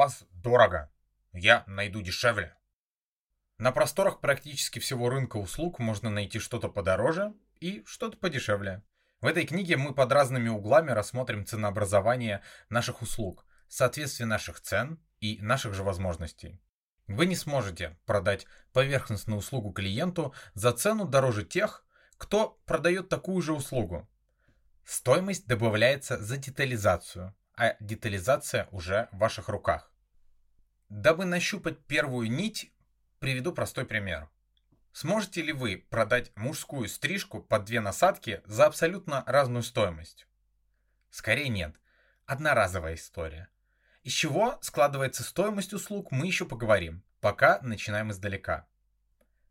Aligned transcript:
вас 0.00 0.24
дорого. 0.32 0.90
Я 1.34 1.62
найду 1.66 2.00
дешевле. 2.00 2.56
На 3.58 3.70
просторах 3.70 4.20
практически 4.20 4.78
всего 4.78 5.10
рынка 5.10 5.36
услуг 5.36 5.78
можно 5.78 6.08
найти 6.08 6.38
что-то 6.38 6.70
подороже 6.70 7.34
и 7.60 7.84
что-то 7.84 8.16
подешевле. 8.16 8.82
В 9.20 9.26
этой 9.26 9.44
книге 9.44 9.76
мы 9.76 9.92
под 9.92 10.10
разными 10.10 10.48
углами 10.48 10.90
рассмотрим 10.90 11.44
ценообразование 11.44 12.40
наших 12.70 13.02
услуг, 13.02 13.44
соответствие 13.68 14.26
наших 14.26 14.62
цен 14.62 14.98
и 15.20 15.38
наших 15.42 15.74
же 15.74 15.82
возможностей. 15.82 16.58
Вы 17.06 17.26
не 17.26 17.36
сможете 17.36 17.98
продать 18.06 18.46
поверхностную 18.72 19.40
услугу 19.40 19.70
клиенту 19.70 20.32
за 20.54 20.72
цену 20.72 21.06
дороже 21.06 21.44
тех, 21.44 21.84
кто 22.16 22.58
продает 22.64 23.10
такую 23.10 23.42
же 23.42 23.52
услугу. 23.52 24.08
Стоимость 24.86 25.46
добавляется 25.46 26.16
за 26.16 26.38
детализацию, 26.38 27.34
а 27.54 27.76
детализация 27.80 28.66
уже 28.70 29.10
в 29.12 29.18
ваших 29.18 29.50
руках. 29.50 29.89
Дабы 30.90 31.24
нащупать 31.24 31.78
первую 31.86 32.30
нить, 32.30 32.70
Приведу 33.20 33.52
простой 33.52 33.84
пример. 33.84 34.30
Сможете 34.92 35.42
ли 35.42 35.52
вы 35.52 35.86
продать 35.90 36.32
мужскую 36.36 36.88
стрижку 36.88 37.42
под 37.42 37.66
две 37.66 37.80
насадки 37.80 38.40
за 38.46 38.64
абсолютно 38.64 39.24
разную 39.26 39.62
стоимость? 39.62 40.26
Скорее 41.10 41.50
нет. 41.50 41.76
Одноразовая 42.24 42.94
история. 42.94 43.50
Из 44.04 44.12
чего 44.12 44.58
складывается 44.62 45.22
стоимость 45.22 45.74
услуг, 45.74 46.12
мы 46.12 46.26
еще 46.26 46.46
поговорим. 46.46 47.04
Пока 47.20 47.60
начинаем 47.60 48.10
издалека. 48.10 48.66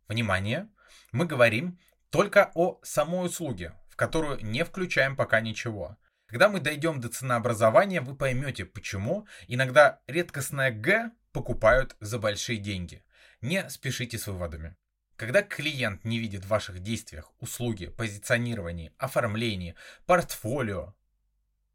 Внимание! 0.07 0.67
Мы 1.11 1.27
говорим 1.27 1.77
только 2.09 2.51
о 2.55 2.79
самой 2.81 3.27
услуге, 3.27 3.75
в 3.89 3.95
которую 3.95 4.43
не 4.43 4.65
включаем 4.65 5.15
пока 5.15 5.41
ничего. 5.41 5.95
Когда 6.25 6.49
мы 6.49 6.59
дойдем 6.59 6.99
до 6.99 7.09
ценообразования, 7.09 8.01
вы 8.01 8.15
поймете, 8.15 8.65
почему 8.65 9.27
иногда 9.47 10.01
редкостное 10.07 10.71
Г 10.71 11.11
покупают 11.31 11.95
за 11.99 12.19
большие 12.19 12.57
деньги. 12.57 13.03
Не 13.41 13.69
спешите 13.69 14.17
с 14.17 14.27
выводами. 14.27 14.75
Когда 15.15 15.41
клиент 15.41 16.05
не 16.05 16.17
видит 16.17 16.45
в 16.45 16.49
ваших 16.49 16.79
действиях, 16.79 17.31
услуги, 17.39 17.87
позиционировании, 17.87 18.93
оформлении, 18.97 19.75
портфолио, 20.05 20.95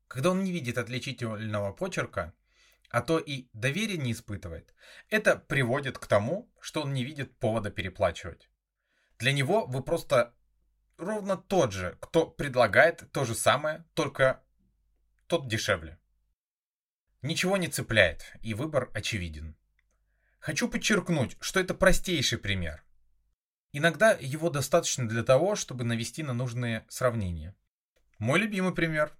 когда 0.09 0.31
он 0.31 0.45
не 0.45 0.53
видит 0.53 0.79
отличительного 0.79 1.73
почерка, 1.73 2.33
а 2.91 3.03
то 3.03 3.19
и 3.19 3.49
доверия 3.53 3.99
не 3.99 4.13
испытывает, 4.13 4.75
это 5.11 5.37
приводит 5.37 5.99
к 5.99 6.07
тому, 6.07 6.51
что 6.61 6.83
он 6.83 6.95
не 6.95 7.05
видит 7.05 7.37
повода 7.39 7.71
переплачивать. 7.71 8.49
Для 9.19 9.33
него 9.33 9.67
вы 9.67 9.83
просто 9.83 10.35
ровно 10.97 11.37
тот 11.37 11.73
же, 11.73 11.99
кто 12.01 12.27
предлагает 12.27 13.11
то 13.13 13.25
же 13.25 13.35
самое, 13.35 13.85
только 13.95 14.43
тот 15.27 15.49
дешевле. 15.49 15.99
Ничего 17.25 17.57
не 17.57 17.69
цепляет, 17.69 18.23
и 18.43 18.53
выбор 18.53 18.91
очевиден. 18.93 19.57
Хочу 20.41 20.69
подчеркнуть, 20.69 21.39
что 21.41 21.59
это 21.59 21.73
простейший 21.73 22.37
пример. 22.37 22.85
Иногда 23.73 24.13
его 24.21 24.51
достаточно 24.51 25.09
для 25.09 25.23
того, 25.23 25.57
чтобы 25.57 25.85
навести 25.85 26.23
на 26.23 26.35
нужные 26.35 26.85
сравнения. 26.91 27.57
Мой 28.19 28.41
любимый 28.41 28.75
пример. 28.75 29.17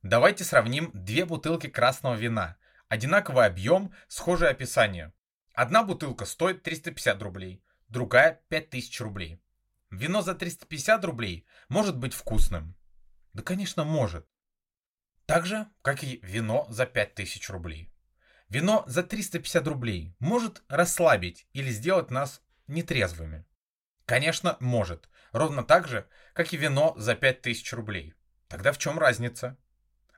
Давайте 0.00 0.44
сравним 0.44 0.92
две 0.94 1.24
бутылки 1.24 1.66
красного 1.66 2.14
вина. 2.14 2.56
Одинаковый 2.86 3.46
объем, 3.46 3.92
схожее 4.06 4.52
описание. 4.52 5.12
Одна 5.52 5.82
бутылка 5.82 6.26
стоит 6.26 6.62
350 6.62 7.20
рублей, 7.20 7.64
другая 7.88 8.40
5000 8.48 9.00
рублей. 9.00 9.42
Вино 9.90 10.22
за 10.22 10.36
350 10.36 11.04
рублей 11.04 11.44
может 11.68 11.98
быть 11.98 12.14
вкусным. 12.14 12.76
Да, 13.32 13.42
конечно, 13.42 13.82
может. 13.82 14.29
Так 15.30 15.46
же, 15.46 15.68
как 15.82 16.02
и 16.02 16.18
вино 16.24 16.66
за 16.70 16.86
5000 16.86 17.50
рублей. 17.50 17.88
Вино 18.48 18.82
за 18.88 19.04
350 19.04 19.64
рублей 19.68 20.16
может 20.18 20.64
расслабить 20.66 21.46
или 21.52 21.70
сделать 21.70 22.10
нас 22.10 22.42
нетрезвыми. 22.66 23.44
Конечно, 24.06 24.56
может. 24.58 25.08
Ровно 25.30 25.62
так 25.62 25.86
же, 25.86 26.08
как 26.32 26.52
и 26.52 26.56
вино 26.56 26.94
за 26.96 27.14
5000 27.14 27.72
рублей. 27.74 28.14
Тогда 28.48 28.72
в 28.72 28.78
чем 28.78 28.98
разница? 28.98 29.56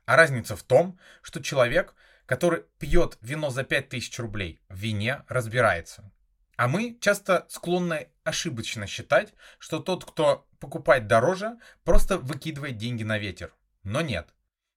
А 0.07 0.15
разница 0.15 0.55
в 0.55 0.63
том, 0.63 0.97
что 1.21 1.43
человек, 1.43 1.93
который 2.25 2.63
пьет 2.79 3.19
вино 3.21 3.51
за 3.51 3.63
5000 3.63 4.17
рублей, 4.17 4.63
в 4.67 4.79
вине 4.79 5.21
разбирается. 5.27 6.11
А 6.55 6.67
мы 6.67 6.97
часто 6.99 7.45
склонны 7.49 8.09
ошибочно 8.23 8.87
считать, 8.87 9.35
что 9.59 9.77
тот, 9.77 10.05
кто 10.05 10.47
покупает 10.59 11.05
дороже, 11.05 11.59
просто 11.83 12.17
выкидывает 12.17 12.77
деньги 12.77 13.03
на 13.03 13.19
ветер. 13.19 13.53
Но 13.83 14.01
нет. 14.01 14.33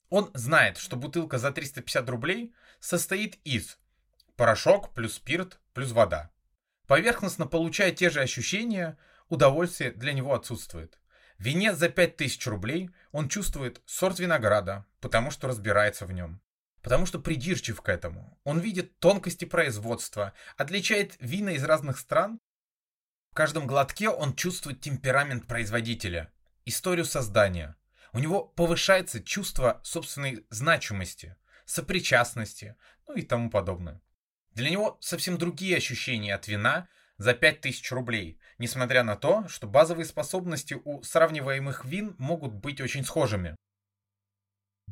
Он 0.08 0.30
знает, 0.34 0.76
что 0.78 0.96
бутылка 0.96 1.38
за 1.38 1.50
350 1.50 2.08
рублей 2.10 2.54
состоит 2.80 3.38
из 3.44 3.78
порошок 4.36 4.92
плюс 4.92 5.14
спирт 5.14 5.58
плюс 5.72 5.92
вода. 5.92 6.30
Поверхностно 6.86 7.46
получая 7.46 7.90
те 7.90 8.10
же 8.10 8.20
ощущения, 8.20 8.96
удовольствие 9.28 9.90
для 9.90 10.12
него 10.12 10.34
отсутствует. 10.34 10.98
В 11.38 11.42
вине 11.42 11.74
за 11.74 11.88
5000 11.88 12.46
рублей 12.46 12.90
он 13.12 13.28
чувствует 13.28 13.82
сорт 13.84 14.18
винограда, 14.20 14.86
потому 15.00 15.30
что 15.30 15.48
разбирается 15.48 16.06
в 16.06 16.12
нем. 16.12 16.40
Потому 16.82 17.04
что 17.04 17.18
придирчив 17.18 17.80
к 17.82 17.88
этому. 17.88 18.38
Он 18.44 18.60
видит 18.60 18.98
тонкости 19.00 19.44
производства, 19.44 20.32
отличает 20.56 21.16
вина 21.18 21.50
из 21.50 21.64
разных 21.64 21.98
стран. 21.98 22.40
В 23.32 23.34
каждом 23.34 23.66
глотке 23.66 24.08
он 24.08 24.34
чувствует 24.34 24.80
темперамент 24.80 25.46
производителя, 25.46 26.32
историю 26.64 27.04
создания. 27.04 27.76
У 28.16 28.18
него 28.18 28.44
повышается 28.44 29.22
чувство 29.22 29.78
собственной 29.84 30.46
значимости, 30.48 31.36
сопричастности, 31.66 32.74
ну 33.06 33.14
и 33.14 33.20
тому 33.20 33.50
подобное. 33.50 34.00
Для 34.54 34.70
него 34.70 34.96
совсем 35.02 35.36
другие 35.36 35.76
ощущения 35.76 36.34
от 36.34 36.48
вина 36.48 36.88
за 37.18 37.34
5000 37.34 37.92
рублей, 37.92 38.40
несмотря 38.56 39.02
на 39.02 39.16
то, 39.16 39.46
что 39.48 39.66
базовые 39.66 40.06
способности 40.06 40.78
у 40.82 41.02
сравниваемых 41.02 41.84
вин 41.84 42.16
могут 42.16 42.54
быть 42.54 42.80
очень 42.80 43.04
схожими. 43.04 43.54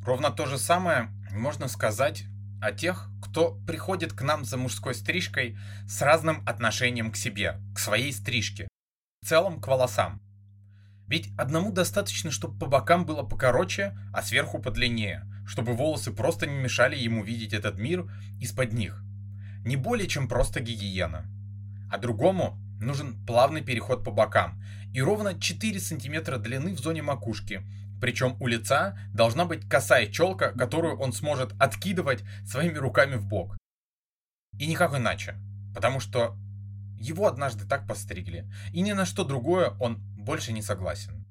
Ровно 0.05 0.31
то 0.31 0.45
же 0.45 0.59
самое 0.59 1.09
можно 1.31 1.69
сказать 1.69 2.25
о 2.61 2.73
тех, 2.73 3.09
кто 3.23 3.59
приходит 3.67 4.13
к 4.13 4.21
нам 4.21 4.45
за 4.45 4.59
мужской 4.59 4.95
стрижкой 4.95 5.57
с 5.89 6.03
разным 6.03 6.47
отношением 6.47 7.11
к 7.11 7.17
себе, 7.17 7.59
к 7.75 7.79
своей 7.79 8.13
стрижке, 8.13 8.69
в 9.23 9.29
целом 9.29 9.63
к 9.63 9.67
волосам. 9.67 10.21
Ведь 11.07 11.31
одному 11.37 11.71
достаточно, 11.71 12.31
чтобы 12.31 12.59
по 12.59 12.67
бокам 12.67 13.05
было 13.05 13.23
покороче, 13.23 13.97
а 14.13 14.23
сверху 14.23 14.59
подлиннее, 14.59 15.27
чтобы 15.47 15.75
волосы 15.75 16.13
просто 16.13 16.47
не 16.47 16.57
мешали 16.57 16.97
ему 16.97 17.23
видеть 17.23 17.53
этот 17.53 17.79
мир 17.79 18.11
из-под 18.41 18.73
них. 18.73 19.03
Не 19.65 19.77
более 19.77 20.09
чем 20.09 20.29
просто 20.29 20.61
гигиена. 20.61 21.27
А 21.91 21.99
другому 21.99 22.59
нужен 22.81 23.25
плавный 23.27 23.63
переход 23.63 24.05
по 24.05 24.11
бокам 24.11 24.63
и 24.93 25.03
ровно 25.03 25.39
4 25.39 25.81
см 25.81 26.39
длины 26.39 26.75
в 26.75 26.79
зоне 26.79 27.03
макушки, 27.03 27.63
причем 28.01 28.37
у 28.41 28.47
лица 28.47 28.99
должна 29.13 29.45
быть 29.45 29.69
косая 29.69 30.07
челка, 30.07 30.53
которую 30.53 30.99
он 30.99 31.13
сможет 31.13 31.53
откидывать 31.59 32.23
своими 32.47 32.79
руками 32.79 33.17
в 33.17 33.27
бок. 33.27 33.57
И 34.59 34.67
никак 34.67 34.95
иначе, 34.95 35.37
потому 35.75 36.01
что 36.01 36.37
его 37.05 37.27
однажды 37.27 37.67
так 37.67 37.87
постригли, 37.87 38.51
и 38.73 38.81
ни 38.81 38.93
на 38.93 39.05
что 39.05 39.25
другое 39.25 39.71
он 39.81 39.99
больше 40.17 40.53
не 40.53 40.63
согласен. 40.63 41.25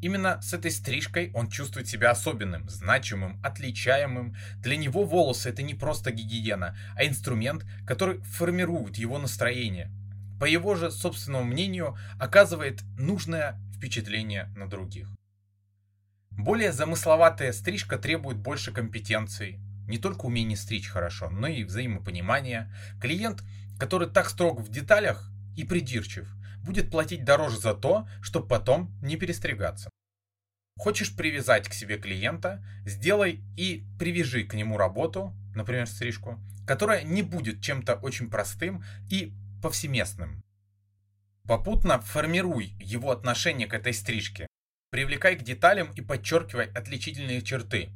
Именно 0.00 0.40
с 0.40 0.54
этой 0.54 0.70
стрижкой 0.70 1.30
он 1.34 1.50
чувствует 1.50 1.86
себя 1.86 2.10
особенным, 2.10 2.68
значимым, 2.70 3.38
отличаемым. 3.44 4.34
Для 4.56 4.76
него 4.76 5.04
волосы 5.04 5.50
это 5.50 5.62
не 5.62 5.74
просто 5.74 6.10
гигиена, 6.10 6.74
а 6.96 7.04
инструмент, 7.04 7.66
который 7.86 8.20
формирует 8.22 8.96
его 8.96 9.18
настроение. 9.18 9.90
По 10.40 10.46
его 10.46 10.74
же 10.74 10.90
собственному 10.90 11.44
мнению, 11.44 11.98
оказывает 12.18 12.80
нужное 12.98 13.60
впечатление 13.76 14.50
на 14.56 14.66
других. 14.66 15.06
Более 16.30 16.72
замысловатая 16.72 17.52
стрижка 17.52 17.98
требует 17.98 18.38
больше 18.38 18.72
компетенций. 18.72 19.60
Не 19.86 19.98
только 19.98 20.26
умение 20.26 20.56
стричь 20.56 20.88
хорошо, 20.88 21.28
но 21.28 21.46
и 21.46 21.64
взаимопонимания. 21.64 22.72
Клиент, 23.02 23.42
который 23.80 24.08
так 24.08 24.28
строг 24.28 24.60
в 24.60 24.70
деталях 24.70 25.32
и 25.56 25.64
придирчив, 25.64 26.28
будет 26.62 26.90
платить 26.90 27.24
дороже 27.24 27.58
за 27.58 27.74
то, 27.74 28.06
чтобы 28.20 28.46
потом 28.46 28.94
не 29.02 29.16
перестригаться. 29.16 29.88
Хочешь 30.78 31.16
привязать 31.16 31.68
к 31.68 31.72
себе 31.72 31.98
клиента, 31.98 32.62
сделай 32.84 33.42
и 33.56 33.84
привяжи 33.98 34.44
к 34.44 34.54
нему 34.54 34.76
работу, 34.76 35.34
например, 35.54 35.86
стрижку, 35.86 36.38
которая 36.66 37.02
не 37.02 37.22
будет 37.22 37.62
чем-то 37.62 37.94
очень 37.94 38.30
простым 38.30 38.84
и 39.10 39.32
повсеместным. 39.62 40.42
Попутно 41.44 42.00
формируй 42.00 42.74
его 42.80 43.10
отношение 43.10 43.66
к 43.66 43.74
этой 43.74 43.94
стрижке. 43.94 44.46
Привлекай 44.90 45.36
к 45.36 45.42
деталям 45.42 45.90
и 45.92 46.02
подчеркивай 46.02 46.70
отличительные 46.70 47.42
черты. 47.42 47.88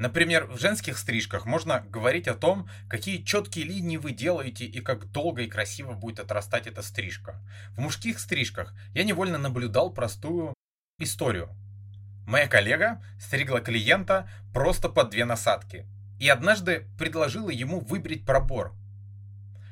Например, 0.00 0.46
в 0.46 0.58
женских 0.58 0.96
стрижках 0.96 1.44
можно 1.44 1.80
говорить 1.80 2.26
о 2.26 2.34
том, 2.34 2.70
какие 2.88 3.22
четкие 3.22 3.66
линии 3.66 3.98
вы 3.98 4.12
делаете 4.12 4.64
и 4.64 4.80
как 4.80 5.12
долго 5.12 5.42
и 5.42 5.46
красиво 5.46 5.92
будет 5.92 6.20
отрастать 6.20 6.66
эта 6.66 6.80
стрижка. 6.80 7.38
В 7.76 7.80
мужских 7.80 8.18
стрижках 8.18 8.72
я 8.94 9.04
невольно 9.04 9.36
наблюдал 9.36 9.92
простую 9.92 10.54
историю. 10.98 11.50
Моя 12.26 12.48
коллега 12.48 13.02
стригла 13.20 13.60
клиента 13.60 14.26
просто 14.54 14.88
под 14.88 15.10
две 15.10 15.26
насадки. 15.26 15.86
и 16.18 16.28
однажды 16.28 16.86
предложила 16.98 17.50
ему 17.50 17.80
выбрить 17.80 18.24
пробор. 18.24 18.74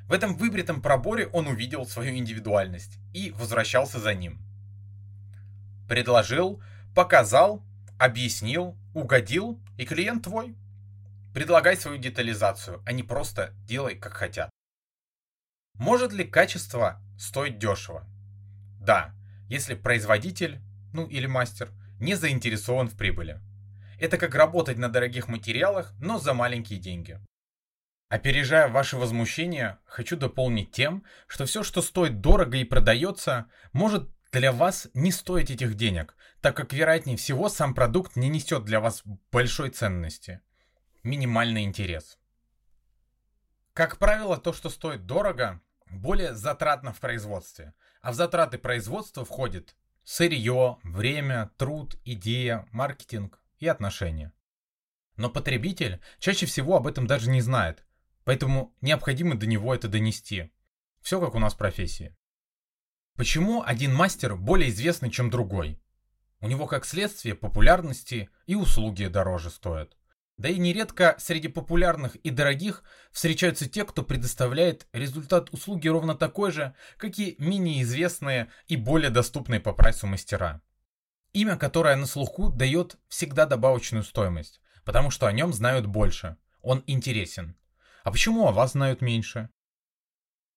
В 0.08 0.12
этом 0.12 0.36
выбритом 0.36 0.82
проборе 0.82 1.26
он 1.28 1.46
увидел 1.46 1.86
свою 1.86 2.14
индивидуальность 2.14 2.98
и 3.14 3.30
возвращался 3.30 3.98
за 3.98 4.12
ним. 4.12 4.42
Предложил, 5.88 6.62
показал, 6.94 7.62
объяснил, 7.98 8.76
угодил, 8.94 9.60
и 9.76 9.84
клиент 9.84 10.24
твой. 10.24 10.56
Предлагай 11.34 11.76
свою 11.76 11.98
детализацию, 11.98 12.82
а 12.86 12.92
не 12.92 13.02
просто 13.02 13.52
делай 13.64 13.96
как 13.96 14.14
хотят. 14.14 14.50
Может 15.74 16.12
ли 16.12 16.24
качество 16.24 17.00
стоить 17.18 17.58
дешево? 17.58 18.06
Да, 18.80 19.14
если 19.48 19.74
производитель, 19.74 20.60
ну 20.92 21.06
или 21.06 21.26
мастер, 21.26 21.70
не 22.00 22.14
заинтересован 22.14 22.88
в 22.88 22.96
прибыли. 22.96 23.40
Это 24.00 24.16
как 24.16 24.34
работать 24.34 24.78
на 24.78 24.88
дорогих 24.88 25.28
материалах, 25.28 25.92
но 26.00 26.18
за 26.18 26.34
маленькие 26.34 26.78
деньги. 26.78 27.20
Опережая 28.08 28.68
ваше 28.68 28.96
возмущение, 28.96 29.78
хочу 29.84 30.16
дополнить 30.16 30.72
тем, 30.72 31.04
что 31.26 31.44
все, 31.44 31.62
что 31.62 31.82
стоит 31.82 32.20
дорого 32.20 32.56
и 32.56 32.64
продается, 32.64 33.46
может 33.72 34.08
для 34.32 34.52
вас 34.52 34.88
не 34.94 35.10
стоить 35.10 35.50
этих 35.50 35.74
денег, 35.74 36.16
так 36.40 36.56
как 36.56 36.72
вероятнее 36.72 37.16
всего 37.16 37.48
сам 37.48 37.74
продукт 37.74 38.16
не 38.16 38.28
несет 38.28 38.64
для 38.64 38.80
вас 38.80 39.02
большой 39.32 39.70
ценности. 39.70 40.40
Минимальный 41.02 41.64
интерес. 41.64 42.18
Как 43.72 43.98
правило, 43.98 44.36
то, 44.36 44.52
что 44.52 44.70
стоит 44.70 45.06
дорого, 45.06 45.60
более 45.86 46.34
затратно 46.34 46.92
в 46.92 47.00
производстве, 47.00 47.74
а 48.02 48.12
в 48.12 48.14
затраты 48.14 48.58
производства 48.58 49.24
входит 49.24 49.76
сырье, 50.04 50.78
время, 50.82 51.50
труд, 51.56 51.96
идея, 52.04 52.66
маркетинг 52.72 53.40
и 53.58 53.66
отношения. 53.66 54.32
Но 55.16 55.30
потребитель 55.30 56.00
чаще 56.18 56.46
всего 56.46 56.76
об 56.76 56.86
этом 56.86 57.06
даже 57.06 57.30
не 57.30 57.40
знает, 57.40 57.84
поэтому 58.24 58.74
необходимо 58.80 59.36
до 59.36 59.46
него 59.46 59.74
это 59.74 59.88
донести. 59.88 60.52
Все 61.00 61.20
как 61.20 61.34
у 61.34 61.38
нас 61.38 61.54
в 61.54 61.58
профессии. 61.58 62.16
Почему 63.18 63.64
один 63.66 63.92
мастер 63.92 64.36
более 64.36 64.70
известный, 64.70 65.10
чем 65.10 65.28
другой? 65.28 65.82
У 66.38 66.46
него, 66.46 66.68
как 66.68 66.86
следствие, 66.86 67.34
популярности 67.34 68.30
и 68.46 68.54
услуги 68.54 69.06
дороже 69.06 69.50
стоят. 69.50 69.96
Да 70.36 70.48
и 70.48 70.56
нередко 70.56 71.16
среди 71.18 71.48
популярных 71.48 72.14
и 72.14 72.30
дорогих 72.30 72.84
встречаются 73.10 73.68
те, 73.68 73.84
кто 73.84 74.04
предоставляет 74.04 74.86
результат 74.92 75.52
услуги 75.52 75.88
ровно 75.88 76.14
такой 76.14 76.52
же, 76.52 76.76
как 76.96 77.18
и 77.18 77.34
менее 77.40 77.82
известные 77.82 78.52
и 78.68 78.76
более 78.76 79.10
доступные 79.10 79.58
по 79.58 79.72
прайсу 79.72 80.06
мастера. 80.06 80.62
Имя, 81.32 81.56
которое 81.56 81.96
на 81.96 82.06
слуху, 82.06 82.50
дает 82.50 82.98
всегда 83.08 83.46
добавочную 83.46 84.04
стоимость, 84.04 84.60
потому 84.84 85.10
что 85.10 85.26
о 85.26 85.32
нем 85.32 85.52
знают 85.52 85.86
больше. 85.86 86.36
Он 86.62 86.84
интересен. 86.86 87.56
А 88.04 88.12
почему 88.12 88.46
о 88.46 88.52
вас 88.52 88.72
знают 88.72 89.00
меньше? 89.00 89.50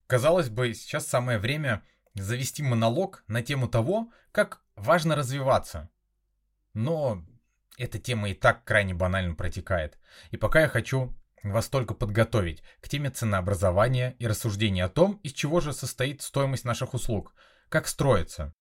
Казалось 0.06 0.50
бы, 0.50 0.76
сейчас 0.76 1.08
самое 1.08 1.40
время 1.40 1.82
завести 2.16 2.64
монолог 2.64 3.24
на 3.28 3.42
тему 3.42 3.68
того, 3.68 4.12
как 4.32 4.62
важно 4.76 5.16
развиваться. 5.16 5.90
Но 6.74 7.26
эта 7.78 8.00
тема 8.00 8.30
и 8.30 8.34
так 8.34 8.64
крайне 8.64 8.94
банально 8.94 9.36
протекает. 9.36 9.98
И 10.32 10.38
пока 10.38 10.62
я 10.62 10.68
хочу 10.68 11.16
вас 11.44 11.68
только 11.68 11.94
подготовить 11.94 12.64
к 12.82 12.90
теме 12.90 13.10
ценообразования 13.10 14.16
и 14.20 14.28
рассуждения 14.28 14.86
о 14.86 14.90
том, 14.90 15.20
из 15.24 15.34
чего 15.34 15.60
же 15.60 15.74
состоит 15.74 16.22
стоимость 16.22 16.66
наших 16.66 16.94
услуг, 16.94 17.34
как 17.70 17.88
строится. 17.88 18.54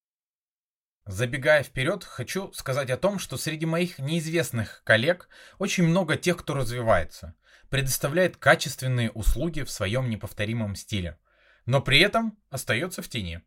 Забегая 1.06 1.62
вперед, 1.62 2.04
хочу 2.04 2.52
сказать 2.52 2.90
о 2.90 2.96
том, 2.96 3.18
что 3.18 3.36
среди 3.36 3.66
моих 3.66 3.98
неизвестных 3.98 4.82
коллег 4.84 5.28
очень 5.58 5.84
много 5.84 6.16
тех, 6.16 6.36
кто 6.36 6.54
развивается, 6.54 7.34
предоставляет 7.68 8.36
качественные 8.36 9.10
услуги 9.10 9.62
в 9.62 9.70
своем 9.70 10.08
неповторимом 10.08 10.76
стиле, 10.76 11.18
но 11.66 11.80
при 11.80 12.00
этом 12.00 12.38
остается 12.48 13.02
в 13.02 13.08
тени. 13.08 13.40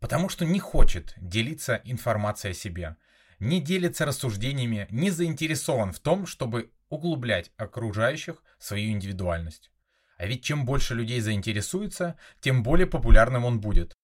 Потому 0.00 0.28
что 0.28 0.44
не 0.44 0.60
хочет 0.60 1.14
делиться 1.16 1.80
информацией 1.84 2.52
о 2.52 2.54
себе– 2.54 2.96
не 3.38 3.60
делится 3.60 4.04
рассуждениями, 4.04 4.86
не 4.90 5.10
заинтересован 5.10 5.92
в 5.92 6.00
том, 6.00 6.26
чтобы 6.26 6.72
углублять 6.88 7.52
окружающих 7.56 8.42
свою 8.58 8.90
индивидуальность. 8.90 9.70
А 10.16 10.26
ведь 10.26 10.42
чем 10.44 10.64
больше 10.64 10.94
людей 10.94 11.20
заинтересуется, 11.20 12.18
тем 12.40 12.62
более 12.62 12.86
популярным 12.86 13.44
он 13.44 13.60
будет. 13.60 13.94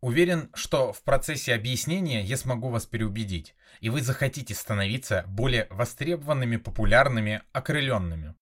Уверен, 0.00 0.50
что 0.54 0.92
в 0.92 1.02
процессе 1.02 1.54
объяснения 1.54 2.22
я 2.22 2.36
смогу 2.36 2.70
вас 2.70 2.86
переубедить, 2.86 3.54
и 3.80 3.88
вы 3.88 4.00
захотите 4.00 4.54
становиться 4.54 5.24
более 5.28 5.66
востребованными, 5.70 6.56
популярными, 6.56 7.42
окрыленными. 7.52 8.34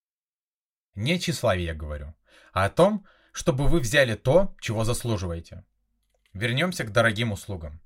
Не 0.94 1.14
о 1.14 1.18
тщеславии 1.18 1.64
я 1.64 1.74
говорю, 1.74 2.14
а 2.52 2.66
о 2.66 2.70
том, 2.70 3.06
чтобы 3.32 3.68
вы 3.68 3.80
взяли 3.80 4.14
то, 4.14 4.54
чего 4.60 4.84
заслуживаете. 4.84 5.64
Вернемся 6.32 6.84
к 6.84 6.92
дорогим 6.92 7.32
услугам. 7.32 7.80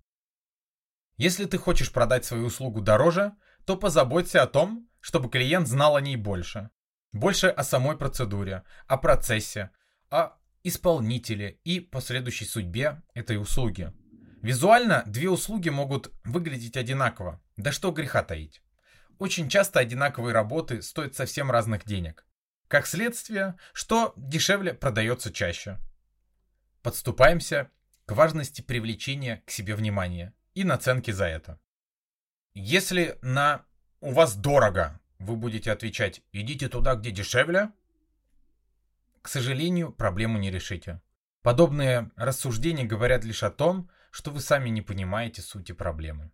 Если 1.17 1.45
ты 1.45 1.59
хочешь 1.59 1.93
продать 1.93 2.25
свою 2.25 2.47
услугу 2.47 2.81
дороже, 2.81 3.35
то 3.65 3.77
позаботься 3.77 4.43
о 4.43 4.47
том, 4.47 4.89
чтобы 5.01 5.31
клиент 5.31 5.69
знал 5.69 5.97
о 5.97 6.01
ней 6.01 6.17
больше. 6.17 6.71
Больше 7.13 7.47
о 7.47 7.63
самой 7.63 7.97
процедуре, 7.97 8.65
о 8.87 8.97
процессе, 8.99 9.71
о 10.11 10.37
исполнителе 10.65 11.61
и 11.63 11.79
последующей 11.79 12.47
судьбе 12.47 13.03
этой 13.15 13.39
услуги. 13.39 13.93
Визуально 14.43 15.05
две 15.07 15.31
услуги 15.31 15.69
могут 15.69 16.13
выглядеть 16.25 16.77
одинаково, 16.77 17.41
да 17.57 17.71
что 17.71 17.93
греха 17.93 18.23
таить. 18.23 18.63
Очень 19.19 19.49
часто 19.49 19.81
одинаковые 19.81 20.35
работы 20.35 20.83
стоят 20.83 21.15
совсем 21.15 21.51
разных 21.51 21.85
денег. 21.85 22.27
Как 22.69 22.87
следствие, 22.87 23.57
что 23.73 24.13
дешевле 24.17 24.75
продается 24.75 25.33
чаще. 25.33 25.79
Подступаемся 26.83 27.71
к 28.07 28.13
важности 28.13 28.63
привлечения 28.63 29.43
к 29.47 29.51
себе 29.51 29.75
внимания 29.75 30.35
и 30.55 30.65
наценки 30.65 31.11
за 31.11 31.27
это. 31.27 31.59
Если 32.55 33.19
на 33.23 33.65
у 34.01 34.13
вас 34.13 34.37
дорого, 34.37 35.01
вы 35.19 35.37
будете 35.37 35.73
отвечать, 35.73 36.23
идите 36.33 36.69
туда, 36.69 36.95
где 36.95 37.11
дешевле, 37.11 37.71
к 39.23 39.29
сожалению, 39.29 39.93
проблему 39.93 40.39
не 40.39 40.51
решите. 40.51 41.01
Подобные 41.43 42.11
рассуждения 42.17 42.85
говорят 42.85 43.25
лишь 43.25 43.43
о 43.43 43.51
том, 43.51 43.91
что 44.11 44.31
вы 44.31 44.41
сами 44.41 44.69
не 44.69 44.83
понимаете 44.83 45.41
сути 45.41 45.73
проблемы. 45.73 46.31